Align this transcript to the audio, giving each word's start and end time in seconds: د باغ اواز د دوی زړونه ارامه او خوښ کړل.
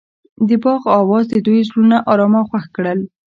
د 0.47 0.49
باغ 0.63 0.81
اواز 0.99 1.23
د 1.29 1.35
دوی 1.45 1.59
زړونه 1.69 1.97
ارامه 2.11 2.39
او 2.41 2.47
خوښ 2.49 2.65
کړل. 2.75 2.99